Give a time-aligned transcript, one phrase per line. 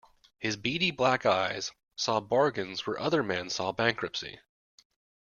[0.39, 4.39] His beady black eyes saw bargains where other men saw bankruptcy.